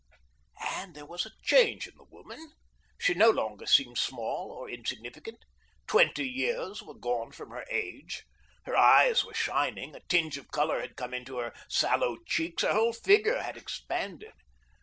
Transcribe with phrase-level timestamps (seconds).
[0.77, 2.53] And there was a change in the woman.
[2.97, 5.45] She no longer seemed small or insignificant.
[5.85, 8.23] Twenty years were gone from her age.
[8.65, 12.73] Her eyes were shining, a tinge of color had come into her sallow cheeks, her
[12.73, 14.33] whole figure had expanded.